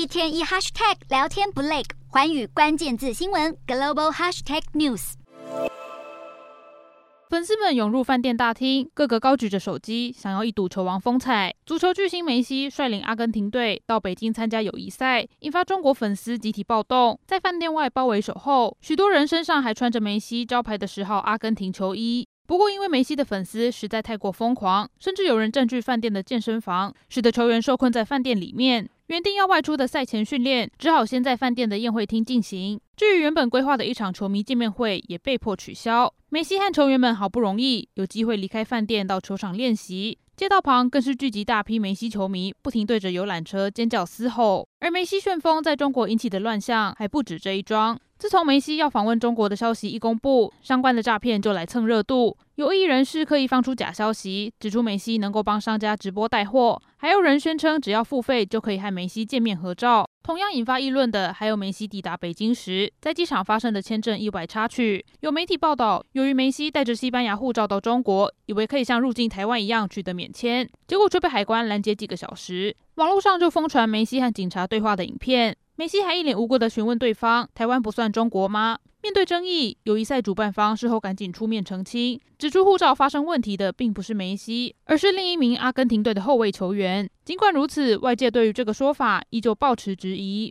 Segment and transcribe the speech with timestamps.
[0.00, 5.12] 一天一 hashtag 聊天不累，寰宇关键字新闻 global hashtag news。
[7.28, 11.54] 粉丝们涌入饭店大厅，个个高举着手机，想要一睹球王风采。
[11.66, 22.26] 足球巨星梅西率领阿根廷队到北京参加友谊赛，引发中国粉丝集体暴动，在饭店外包围守候，许多人身上还穿着梅西招牌的十号阿根廷球衣。
[22.46, 28.88] 不过，因为梅西的粉丝实在太过疯狂，甚至有人占据饭店的健身房，使得球员受困在饭店里面。
[29.10, 32.80] 原定要外出的赛前训练，只好先在饭店的宴会厅进行。
[32.96, 36.14] 至于原本规划的一场球迷见面会，也被迫取消。
[36.28, 44.64] 梅西和球员们好不容易有机会离开饭店到球场练习，街道旁更是聚集大批梅西球迷，不停对着游览车尖叫嘶吼。
[44.78, 47.98] 而梅西旋风在中国引起的乱象还不止这一桩。
[48.16, 52.36] 自从梅西要访问中国的消息一公布，相关的诈骗就来蹭热度。
[52.60, 60.06] 有异议人士刻意放出假消息，指出梅西能够帮商家直播带货，还有人宣称只要付费就可以和梅西见面合照。
[60.22, 65.02] 同样引发议论的，还有梅西抵达北京时在机场发生的签证意外插曲。
[65.20, 72.76] 有媒体报道，由于梅西带着西班牙护照到中国，以为可以像入境台湾一样取得免签，结果却被海关拦截几个小时。
[72.96, 75.56] 网络上就疯传梅西和警察对话的影片。
[75.76, 87.08] 梅西还一脸无辜地询问对方：“台湾不算中国吗？”面对争议，友谊赛主办方事后赶紧出面澄清，指出护照发生问题的并不是梅西，而是另一名阿根廷队的后卫球员。
[87.24, 90.48] 尽管如此，外界对于这个说法依旧抱持质疑。